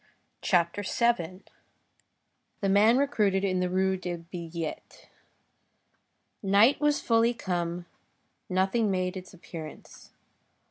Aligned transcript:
CHAPTER 0.41 0.81
VII—THE 0.81 2.69
MAN 2.69 2.97
RECRUITED 2.97 3.43
IN 3.43 3.59
THE 3.59 3.69
RUE 3.69 3.97
DES 3.97 4.23
BILLETTES 4.31 5.05
Night 6.41 6.81
was 6.81 6.99
fully 6.99 7.35
come, 7.35 7.85
nothing 8.49 8.89
made 8.89 9.15
its 9.15 9.31
appearance. 9.31 10.09